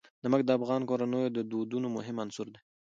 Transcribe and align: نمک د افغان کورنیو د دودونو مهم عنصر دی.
نمک 0.23 0.41
د 0.45 0.49
افغان 0.57 0.81
کورنیو 0.89 1.33
د 1.33 1.39
دودونو 1.51 1.87
مهم 1.97 2.15
عنصر 2.23 2.47
دی. 2.53 2.59